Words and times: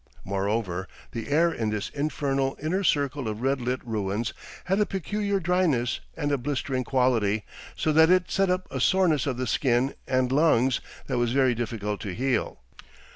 Moreover, 0.25 0.87
the 1.11 1.27
air 1.29 1.51
in 1.53 1.69
this 1.69 1.89
infernal 1.89 2.57
inner 2.59 2.83
circle 2.83 3.27
of 3.27 3.41
red 3.43 3.61
lit 3.61 3.85
ruins 3.85 4.33
had 4.63 4.79
a 4.79 4.85
peculiar 4.87 5.39
dryness 5.39 5.99
and 6.17 6.31
a 6.31 6.39
blistering 6.39 6.83
quality, 6.83 7.43
so 7.75 7.91
that 7.93 8.09
it 8.09 8.31
set 8.31 8.49
up 8.49 8.67
a 8.71 8.79
soreness 8.81 9.27
of 9.27 9.37
the 9.37 9.45
skin 9.45 9.93
and 10.07 10.31
lungs 10.31 10.81
that 11.05 11.19
was 11.19 11.33
very 11.33 11.53
difficult 11.53 12.01
to 12.01 12.15
heal.... 12.15 12.59